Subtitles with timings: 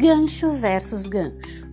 [0.00, 1.66] Gancho versus gancho.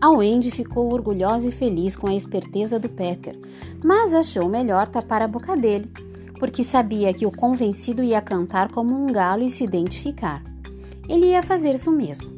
[0.00, 3.36] A Wendy ficou orgulhosa e feliz com a esperteza do Peter,
[3.82, 5.90] mas achou melhor tapar a boca dele,
[6.38, 10.44] porque sabia que o convencido ia cantar como um galo e se identificar.
[11.08, 12.30] Ele ia fazer isso mesmo.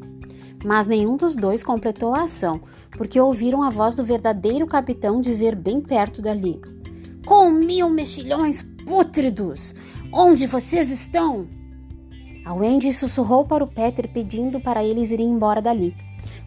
[0.65, 5.55] Mas nenhum dos dois completou a ação, porque ouviram a voz do verdadeiro capitão dizer
[5.55, 6.59] bem perto dali:
[7.27, 9.75] Com mil mexilhões pútridos!
[10.11, 11.47] Onde vocês estão?
[12.45, 15.95] A Wendy sussurrou para o Peter pedindo para eles irem embora dali,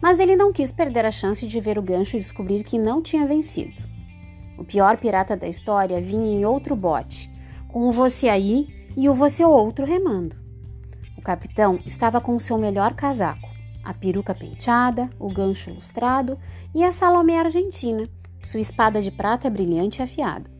[0.00, 3.00] mas ele não quis perder a chance de ver o gancho e descobrir que não
[3.00, 3.82] tinha vencido.
[4.58, 7.30] O pior pirata da história vinha em outro bote,
[7.68, 10.36] com o você aí e o você outro remando.
[11.16, 13.48] O capitão estava com seu melhor casaco,
[13.84, 16.38] a peruca penteada, o gancho lustrado
[16.74, 18.08] e a Salomé argentina,
[18.40, 20.50] sua espada de prata brilhante e afiada.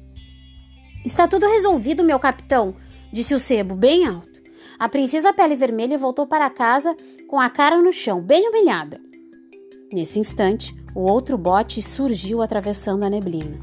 [1.04, 2.74] Está tudo resolvido, meu capitão,
[3.12, 4.35] disse o sebo bem alto.
[4.78, 6.94] A princesa Pele Vermelha voltou para casa
[7.26, 9.00] com a cara no chão, bem humilhada.
[9.90, 13.58] Nesse instante, o outro bote surgiu atravessando a neblina.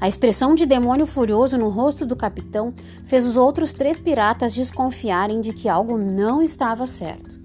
[0.00, 2.72] A expressão de demônio furioso no rosto do capitão
[3.04, 7.40] fez os outros três piratas desconfiarem de que algo não estava certo.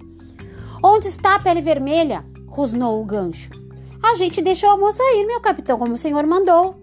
[0.82, 2.24] Onde está a pele vermelha?
[2.46, 3.50] rosnou o gancho.
[4.02, 6.76] A gente deixou a moça ir, meu capitão, como o senhor mandou.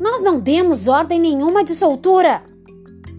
[0.00, 2.42] Nós não demos ordem nenhuma de soltura.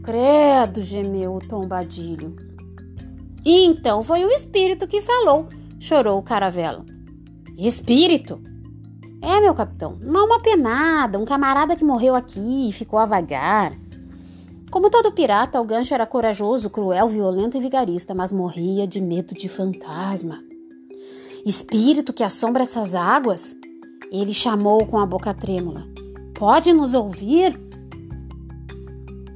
[0.04, 2.36] Credo, gemeu o tombadilho.
[3.46, 5.48] E então foi o espírito que falou,
[5.80, 6.86] chorou o caravelo.
[7.58, 8.42] Espírito?
[9.22, 13.72] É, meu capitão, uma penada, um camarada que morreu aqui e ficou a vagar.
[14.72, 19.36] Como todo pirata, o gancho era corajoso, cruel, violento e vigarista, mas morria de medo
[19.36, 20.42] de fantasma.
[21.46, 23.56] Espírito que assombra essas águas?
[24.12, 25.86] Ele chamou com a boca trêmula.
[26.34, 27.60] Pode nos ouvir?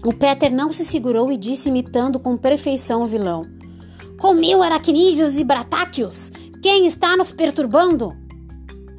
[0.06, 3.42] O Peter não se segurou e disse, imitando com perfeição o vilão:
[4.20, 6.32] Com mil aracnídeos e bratáquios,
[6.62, 8.16] quem está nos perturbando?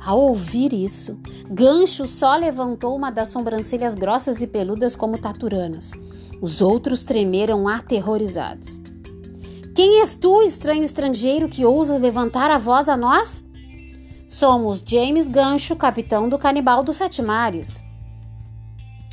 [0.05, 1.17] Ao ouvir isso,
[1.49, 5.93] Gancho só levantou uma das sobrancelhas grossas e peludas como taturanas.
[6.43, 8.81] Os outros tremeram aterrorizados.
[9.77, 13.45] Quem és tu, estranho estrangeiro, que ousas levantar a voz a nós?
[14.27, 17.81] Somos James Gancho, capitão do Canibal dos Sete Mares.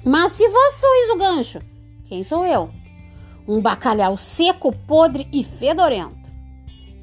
[0.03, 1.59] Mas se vós sois o gancho,
[2.05, 2.69] quem sou eu?
[3.47, 6.31] Um bacalhau seco, podre e fedorento.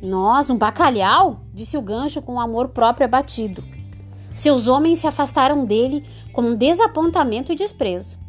[0.03, 1.41] Nós, um bacalhau?
[1.53, 3.63] disse o gancho com amor próprio abatido.
[4.33, 8.21] Seus homens se afastaram dele com desapontamento e desprezo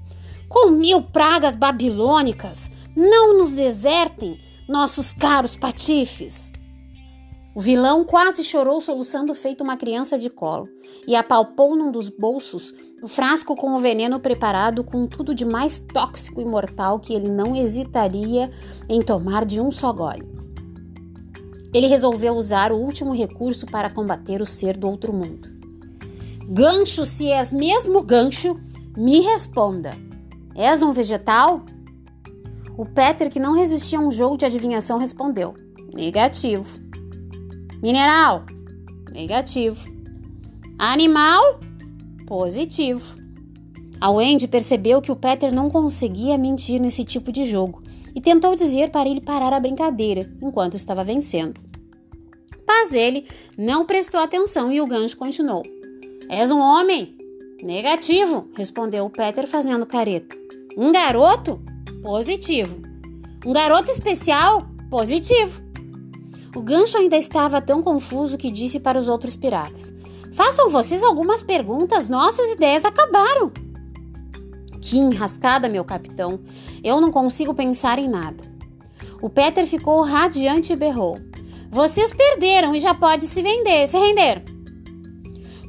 [0.51, 6.50] com mil pragas babilônicas, não nos desertem, nossos caros patifes.
[7.53, 10.69] O vilão quase chorou, soluçando feito uma criança de colo,
[11.05, 12.73] e apalpou num dos bolsos
[13.03, 17.29] o frasco com o veneno preparado com tudo de mais tóxico e mortal que ele
[17.29, 18.49] não hesitaria
[18.87, 20.23] em tomar de um só gole.
[21.73, 25.49] Ele resolveu usar o último recurso para combater o ser do outro mundo.
[26.47, 28.55] Gancho, se és mesmo gancho,
[28.95, 29.95] me responda.
[30.55, 31.65] És um vegetal?
[32.77, 35.53] O Peter, que não resistia a um jogo de adivinhação, respondeu:
[35.93, 36.90] Negativo.
[37.81, 38.45] Mineral?
[39.11, 39.91] Negativo.
[40.77, 41.59] Animal?
[42.27, 43.17] Positivo.
[43.99, 47.81] A Wendy percebeu que o Peter não conseguia mentir nesse tipo de jogo
[48.15, 51.59] e tentou dizer para ele parar a brincadeira enquanto estava vencendo.
[52.67, 53.27] Mas ele
[53.57, 55.63] não prestou atenção e o gancho continuou:
[56.29, 57.17] És um homem?
[57.63, 60.35] Negativo, respondeu o Peter fazendo careta.
[60.77, 61.59] Um garoto?
[62.03, 62.79] Positivo.
[63.45, 64.67] Um garoto especial?
[64.89, 65.70] Positivo.
[66.55, 69.93] O gancho ainda estava tão confuso que disse para os outros piratas:
[70.33, 73.51] Façam vocês algumas perguntas, nossas ideias acabaram.
[74.81, 76.41] Que enrascada, meu capitão.
[76.83, 78.43] Eu não consigo pensar em nada.
[79.21, 81.19] O Peter ficou radiante e berrou:
[81.69, 84.43] Vocês perderam e já pode se vender, se render.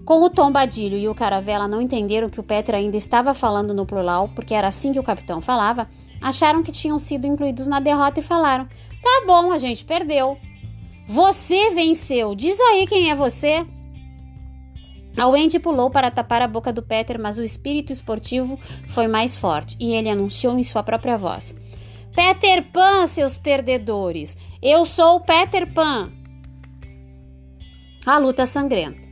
[0.05, 3.87] Com o tombadilho e o caravela não entenderam que o Peter ainda estava falando no
[3.87, 5.87] plural, porque era assim que o capitão falava,
[6.21, 8.67] acharam que tinham sido incluídos na derrota e falaram:
[9.01, 10.37] Tá bom, a gente perdeu.
[11.13, 13.67] Você venceu, diz aí quem é você.
[15.15, 19.37] A Wendy pulou para tapar a boca do Peter, mas o espírito esportivo foi mais
[19.37, 21.55] forte e ele anunciou em sua própria voz:
[22.17, 24.39] Peter Pan, seus perdedores!
[24.63, 26.11] Eu sou o Peter Pan!
[28.07, 29.07] A luta sangrenta.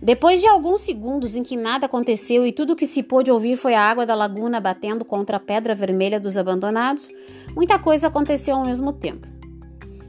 [0.00, 3.56] Depois de alguns segundos em que nada aconteceu e tudo o que se pôde ouvir
[3.56, 7.10] foi a água da laguna batendo contra a pedra vermelha dos abandonados,
[7.56, 9.35] muita coisa aconteceu ao mesmo tempo.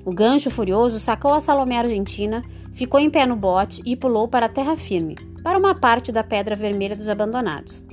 [0.08, 4.46] O gancho furioso sacou a Salomé Argentina, ficou em pé no bote e pulou para
[4.46, 7.84] a terra firme, para uma parte da pedra vermelha dos abandonados.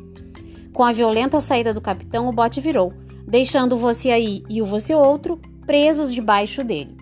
[0.72, 2.92] Com a violenta saída do capitão, o bote virou,
[3.26, 6.96] deixando o você aí e o você outro presos debaixo dele.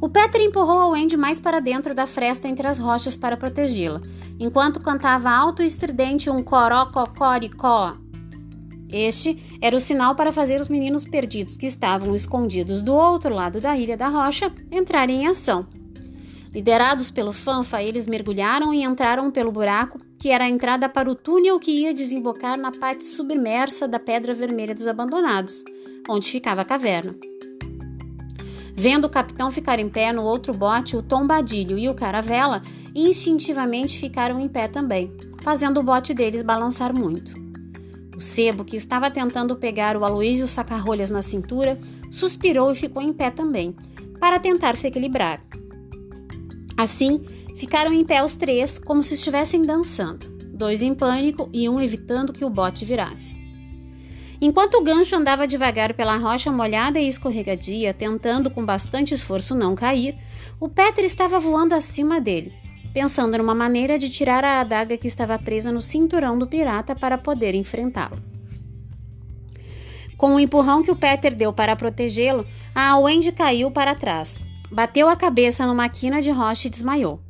[0.00, 4.00] O Peter empurrou a Wendy mais para dentro da fresta entre as rochas para protegê-la,
[4.36, 8.03] enquanto cantava alto e estridente um coró-cocoricó.
[8.96, 13.60] Este era o sinal para fazer os meninos perdidos que estavam escondidos do outro lado
[13.60, 15.66] da ilha da rocha entrarem em ação.
[16.54, 21.16] Liderados pelo Fanfa, eles mergulharam e entraram pelo buraco que era a entrada para o
[21.16, 25.64] túnel que ia desembocar na parte submersa da Pedra Vermelha dos Abandonados,
[26.08, 27.16] onde ficava a caverna.
[28.76, 32.62] Vendo o capitão ficar em pé no outro bote, o Tombadilho e o Caravela
[32.94, 35.12] instintivamente ficaram em pé também,
[35.42, 37.43] fazendo o bote deles balançar muito.
[38.16, 41.78] O sebo, que estava tentando pegar o Aloísio Sacarrolhas na cintura,
[42.10, 43.74] suspirou e ficou em pé também,
[44.20, 45.44] para tentar se equilibrar.
[46.76, 47.20] Assim,
[47.56, 52.32] ficaram em pé os três, como se estivessem dançando, dois em pânico e um evitando
[52.32, 53.42] que o bote virasse.
[54.40, 59.74] Enquanto o gancho andava devagar pela rocha molhada e escorregadia, tentando com bastante esforço não
[59.74, 60.16] cair,
[60.60, 62.52] o Peter estava voando acima dele,
[62.94, 67.18] pensando numa maneira de tirar a adaga que estava presa no cinturão do pirata para
[67.18, 68.22] poder enfrentá-lo.
[70.16, 74.38] Com o empurrão que o Peter deu para protegê-lo, a Wendy caiu para trás,
[74.70, 77.20] bateu a cabeça numa quina de rocha e desmaiou.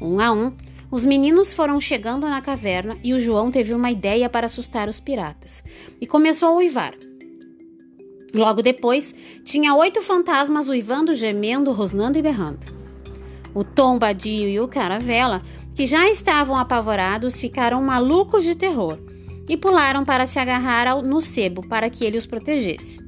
[0.00, 0.56] Um a um,
[0.90, 4.98] os meninos foram chegando na caverna e o João teve uma ideia para assustar os
[4.98, 5.62] piratas
[6.00, 6.94] e começou a uivar.
[8.32, 9.14] Logo depois,
[9.44, 12.77] tinha oito fantasmas uivando, gemendo, rosnando e berrando.
[13.54, 15.42] O Tom Badio e o Caravela,
[15.74, 18.98] que já estavam apavorados, ficaram malucos de terror
[19.48, 23.06] e pularam para se agarrar ao, no sebo para que ele os protegesse.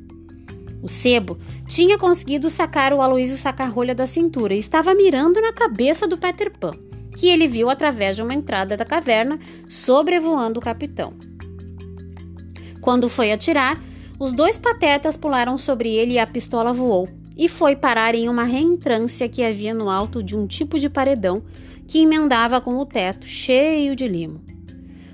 [0.82, 1.38] O sebo
[1.68, 6.50] tinha conseguido sacar o Aloísio Sacarrolha da cintura e estava mirando na cabeça do Peter
[6.58, 6.72] Pan,
[7.16, 9.38] que ele viu através de uma entrada da caverna,
[9.68, 11.12] sobrevoando o capitão.
[12.80, 13.78] Quando foi atirar,
[14.18, 18.44] os dois patetas pularam sobre ele e a pistola voou, e foi parar em uma
[18.44, 21.42] reentrância que havia no alto de um tipo de paredão
[21.86, 24.40] que emendava com o teto, cheio de limo.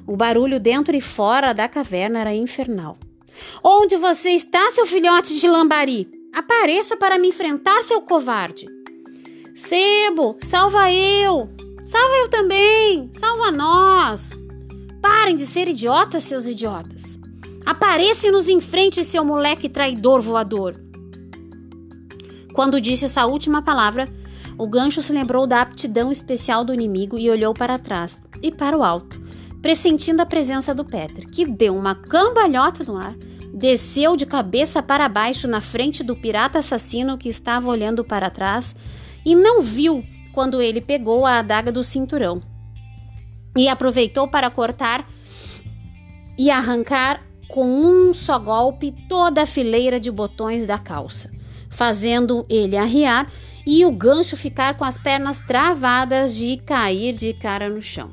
[0.07, 2.97] O barulho dentro e fora da caverna era infernal.
[3.63, 6.09] Onde você está, seu filhote de lambari?
[6.35, 8.67] Apareça para me enfrentar, seu covarde!
[9.55, 11.49] Sebo, salva eu!
[11.85, 13.11] Salva eu também!
[13.19, 14.31] Salva nós!
[15.01, 17.19] Parem de ser idiotas, seus idiotas!
[17.65, 20.86] Apareça e nos enfrente, seu moleque traidor voador!
[22.57, 24.09] Quando disse essa última palavra,
[24.57, 28.75] o gancho se lembrou da aptidão especial do inimigo e olhou para trás e para
[28.75, 29.21] o alto,
[29.61, 33.15] pressentindo a presença do Peter, que deu uma cambalhota no ar,
[33.53, 38.75] desceu de cabeça para baixo na frente do pirata assassino que estava olhando para trás
[39.23, 42.41] e não viu quando ele pegou a adaga do cinturão.
[43.55, 45.07] E aproveitou para cortar
[46.39, 47.21] e arrancar
[47.51, 51.36] com um só golpe toda a fileira de botões da calça
[51.71, 53.31] fazendo ele arriar
[53.67, 58.11] e o gancho ficar com as pernas travadas de cair de cara no chão.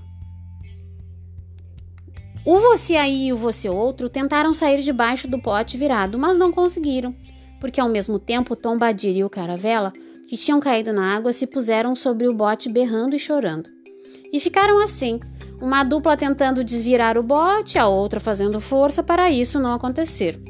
[2.46, 6.52] O você aí e o você outro tentaram sair debaixo do pote virado, mas não
[6.52, 7.16] conseguiram,
[7.62, 9.94] porque ao mesmo tempo Tom Badir e o Caravela,
[10.28, 13.70] que tinham caído na água, se puseram sobre o bote berrando e chorando.
[14.34, 15.20] E ficaram assim,
[15.62, 20.42] uma dupla tentando desvirar o bote, a outra fazendo força para isso não acontecer.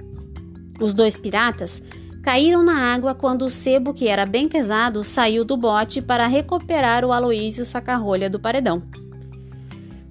[0.82, 1.84] Os dois piratas
[2.24, 7.04] caíram na água quando o sebo, que era bem pesado, saiu do bote para recuperar
[7.04, 8.82] o Aloísio sacarrolha do paredão.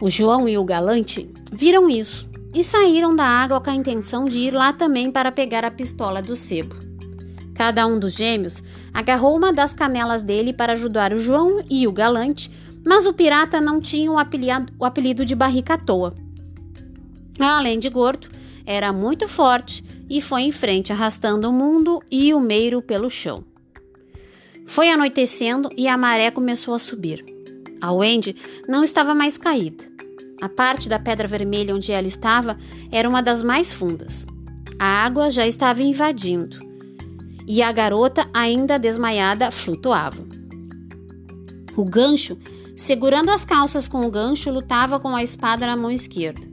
[0.00, 4.38] O João e o Galante viram isso e saíram da água com a intenção de
[4.40, 6.76] ir lá também para pegar a pistola do sebo.
[7.54, 11.92] Cada um dos gêmeos agarrou uma das canelas dele para ajudar o João e o
[11.92, 12.50] Galante,
[12.84, 16.14] mas o pirata não tinha o apelido, o apelido de barrica à toa.
[17.40, 18.28] Além de gordo,
[18.66, 23.42] era muito forte e foi em frente, arrastando o mundo e o meiro pelo chão.
[24.66, 27.24] Foi anoitecendo e a maré começou a subir.
[27.80, 28.36] A Wendy
[28.68, 29.84] não estava mais caída.
[30.42, 32.58] A parte da pedra vermelha onde ela estava
[32.90, 34.26] era uma das mais fundas.
[34.78, 36.58] A água já estava invadindo
[37.48, 40.22] e a garota, ainda desmaiada, flutuava.
[41.74, 42.36] O gancho,
[42.76, 46.51] segurando as calças com o gancho, lutava com a espada na mão esquerda.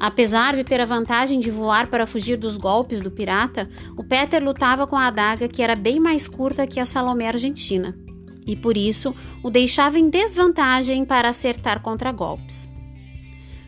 [0.00, 4.42] Apesar de ter a vantagem de voar para fugir dos golpes do pirata, o Peter
[4.42, 7.96] lutava com a adaga que era bem mais curta que a Salomé argentina,
[8.46, 9.12] e por isso
[9.42, 12.68] o deixava em desvantagem para acertar contra golpes.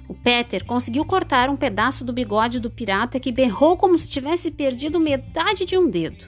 [0.08, 4.50] O Peter conseguiu cortar um pedaço do bigode do pirata que berrou como se tivesse
[4.50, 6.25] perdido metade de um dedo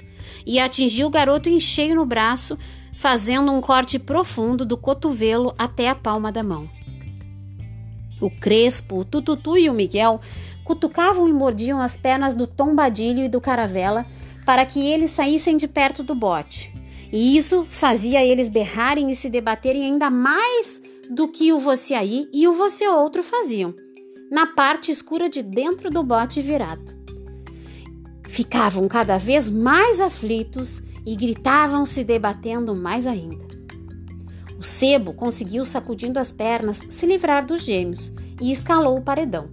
[0.46, 2.58] e atingiu o garoto em cheio no braço,
[2.96, 6.68] fazendo um corte profundo do cotovelo até a palma da mão.
[8.22, 10.20] O Crespo, o Tututu e o Miguel
[10.64, 14.06] cutucavam e mordiam as pernas do Tombadilho e do Caravela
[14.46, 16.72] para que eles saíssem de perto do bote.
[17.12, 22.28] E isso fazia eles berrarem e se debaterem ainda mais do que o você aí
[22.32, 23.74] e o você outro faziam,
[24.30, 26.96] na parte escura de dentro do bote virado.
[28.28, 33.61] Ficavam cada vez mais aflitos e gritavam se debatendo mais ainda.
[34.62, 39.50] O sebo conseguiu, sacudindo as pernas, se livrar dos gêmeos e escalou o paredão.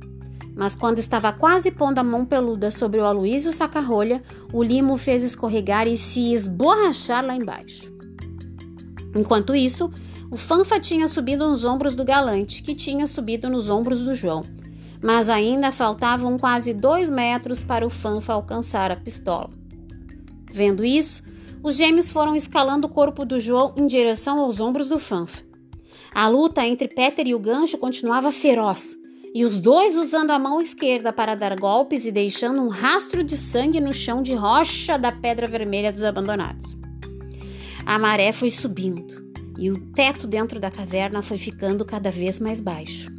[0.55, 4.21] Mas quando estava quase pondo a mão peluda sobre o Aloísio Sacarrolha,
[4.53, 7.91] o limo fez escorregar e se esborrachar lá embaixo.
[9.15, 9.89] Enquanto isso,
[10.29, 14.43] o Fanfa tinha subido nos ombros do galante, que tinha subido nos ombros do João.
[15.01, 19.49] Mas ainda faltavam quase dois metros para o Fanfa alcançar a pistola.
[20.53, 21.23] Vendo isso,
[21.61, 25.43] os gêmeos foram escalando o corpo do João em direção aos ombros do Fanfa.
[26.13, 28.97] A luta entre Peter e o gancho continuava feroz,
[29.33, 33.37] e os dois usando a mão esquerda para dar golpes e deixando um rastro de
[33.37, 36.75] sangue no chão de rocha da Pedra Vermelha dos Abandonados.
[37.85, 42.61] A maré foi subindo e o teto dentro da caverna foi ficando cada vez mais
[42.61, 43.11] baixo.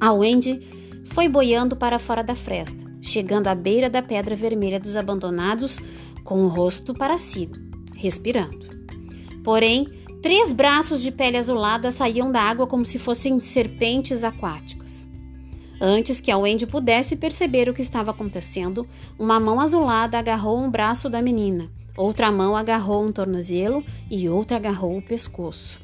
[0.00, 0.60] A Wendy
[1.04, 5.78] foi boiando para fora da fresta, chegando à beira da Pedra Vermelha dos Abandonados
[6.24, 7.56] com o rosto para cima,
[7.94, 8.68] respirando.
[9.42, 9.86] Porém,
[10.22, 15.08] Três braços de pele azulada saíam da água como se fossem serpentes aquáticas.
[15.80, 18.86] Antes que a Wendy pudesse perceber o que estava acontecendo,
[19.18, 24.58] uma mão azulada agarrou um braço da menina, outra mão agarrou um tornozelo e outra
[24.58, 25.80] agarrou o pescoço.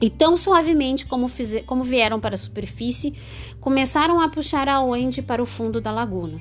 [0.00, 3.12] E tão suavemente como, fizer, como vieram para a superfície,
[3.60, 6.40] começaram a puxar a Wendy para o fundo da laguna.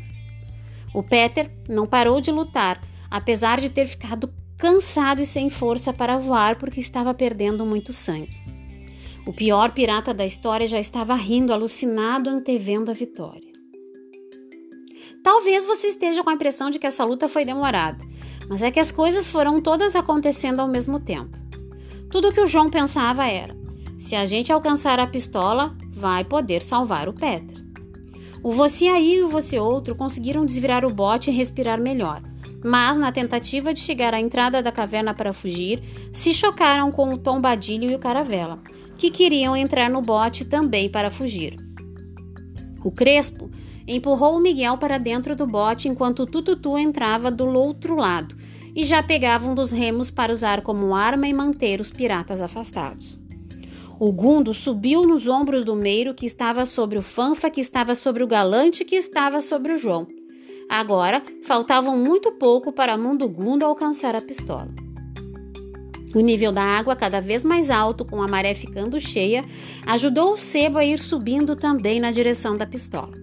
[0.96, 2.80] O Peter não parou de lutar,
[3.12, 8.34] apesar de ter ficado cansado e sem força para voar porque estava perdendo muito sangue.
[9.28, 13.52] O pior pirata da história já estava rindo, alucinado, antevendo a vitória.
[15.22, 18.02] Talvez você esteja com a impressão de que essa luta foi demorada,
[18.48, 21.38] mas é que as coisas foram todas acontecendo ao mesmo tempo.
[22.10, 23.54] Tudo o que o João pensava era:
[23.98, 27.65] se a gente alcançar a pistola, vai poder salvar o Petra.
[28.46, 32.22] O você aí e o você outro conseguiram desvirar o bote e respirar melhor
[32.68, 37.18] mas na tentativa de chegar à entrada da caverna para fugir, se chocaram com o
[37.18, 38.60] Tombadilho e o Caravela,
[38.98, 41.56] que queriam entrar no bote também para fugir.
[42.84, 43.52] O Crespo
[43.88, 48.36] empurrou o Miguel para dentro do bote enquanto o Tututu entrava do outro lado
[48.76, 53.24] e já pegava um dos remos para usar como arma e manter os piratas afastados.
[53.98, 58.24] O Gundo subiu nos ombros do Meiro, que estava sobre o Fanfa, que estava sobre
[58.24, 60.06] o Galante, que estava sobre o João.
[60.70, 64.68] Agora, faltavam muito pouco para a mão do Gundo alcançar a pistola.
[66.14, 69.46] O nível da água, cada vez mais alto, com a maré ficando cheia,
[69.86, 73.14] ajudou o sebo a ir subindo também na direção da pistola.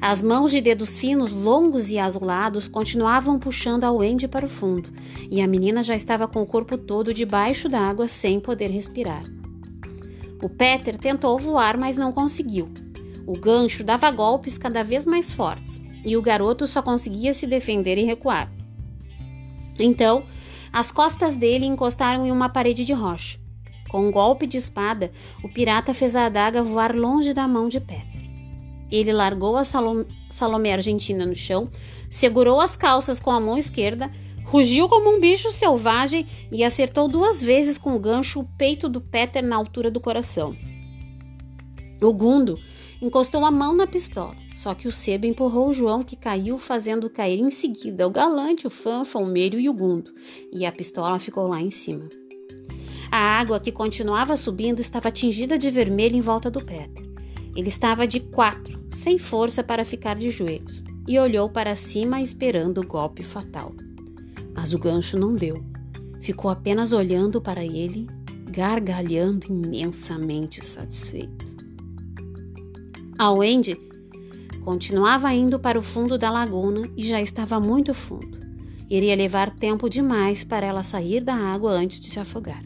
[0.00, 4.88] As mãos de dedos finos, longos e azulados continuavam puxando a Wendy para o fundo,
[5.30, 9.41] e a menina já estava com o corpo todo debaixo da água sem poder respirar.
[10.42, 12.68] O Peter tentou voar, mas não conseguiu.
[13.24, 17.96] O gancho dava golpes cada vez mais fortes e o garoto só conseguia se defender
[17.96, 18.52] e recuar.
[19.78, 20.24] Então,
[20.72, 23.38] as costas dele encostaram em uma parede de rocha.
[23.88, 25.12] Com um golpe de espada,
[25.44, 28.22] o pirata fez a adaga voar longe da mão de Petra.
[28.90, 31.70] Ele largou a Salom Salomé Argentina no chão,
[32.10, 34.10] segurou as calças com a mão esquerda,
[34.44, 39.00] rugiu como um bicho selvagem e acertou duas vezes com o gancho o peito do
[39.00, 40.56] Peter na altura do coração.
[42.00, 42.58] O Gundo
[43.00, 44.36] encostou a mão na pistola.
[44.54, 48.66] Só que o sebo empurrou o João, que caiu, fazendo cair em seguida o galante,
[48.66, 50.12] o fanfa, o meio e o gundo,
[50.52, 52.08] e a pistola ficou lá em cima.
[53.10, 57.04] A água que continuava subindo estava tingida de vermelho em volta do Peter.
[57.56, 62.80] Ele estava de quatro, sem força para ficar de joelhos, e olhou para cima esperando
[62.80, 63.74] o golpe fatal.
[64.54, 65.64] Mas o gancho não deu.
[66.20, 68.06] Ficou apenas olhando para ele,
[68.50, 71.46] gargalhando imensamente satisfeito.
[73.18, 73.76] A Wendy
[74.64, 78.38] Continuava indo para o fundo da laguna e já estava muito fundo.
[78.88, 82.62] Iria levar tempo demais para ela sair da água antes de se afogar.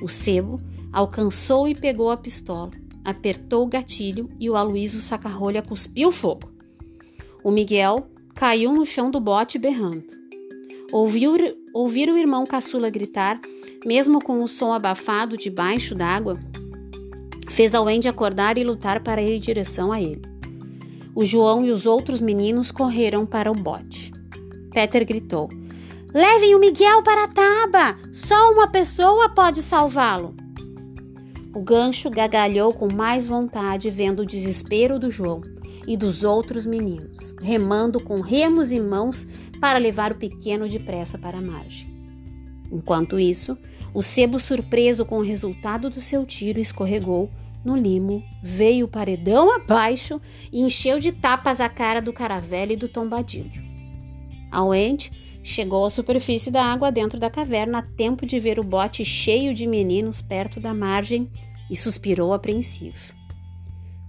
[0.00, 0.60] O sebo
[0.92, 2.70] alcançou e pegou a pistola,
[3.04, 6.52] apertou o gatilho e o Aloísio Sacarrolha cuspiu fogo.
[7.42, 10.23] O Miguel caiu no chão do bote berrando.
[10.92, 11.36] Ouviu,
[11.72, 13.40] ouvir o irmão caçula gritar,
[13.84, 16.38] mesmo com o som abafado debaixo d'água,
[17.48, 20.22] fez a Wendy acordar e lutar para ir em direção a ele.
[21.14, 24.12] O João e os outros meninos correram para o bote.
[24.72, 25.48] Peter gritou:
[26.12, 27.96] Levem o Miguel para a taba!
[28.12, 30.34] Só uma pessoa pode salvá-lo.
[31.54, 35.53] O gancho gagalhou com mais vontade, vendo o desespero do João
[35.86, 39.26] e dos outros meninos, remando com remos e mãos
[39.60, 41.92] para levar o pequeno depressa para a margem.
[42.72, 43.56] Enquanto isso,
[43.92, 47.30] o sebo, surpreso com o resultado do seu tiro, escorregou
[47.64, 50.20] no limo, veio o paredão abaixo
[50.52, 53.62] e encheu de tapas a cara do caravela e do tombadilho.
[54.50, 55.10] A Wendy
[55.42, 59.54] chegou à superfície da água dentro da caverna a tempo de ver o bote cheio
[59.54, 61.30] de meninos perto da margem
[61.70, 63.14] e suspirou apreensivo.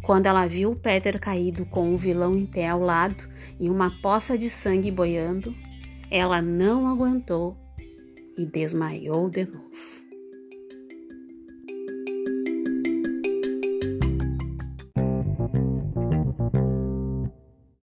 [0.05, 3.27] Quando ela viu Peter caído com o vilão em pé ao lado
[3.59, 5.55] e uma poça de sangue boiando,
[6.11, 7.57] ela não aguentou
[8.37, 9.65] e desmaiou de novo.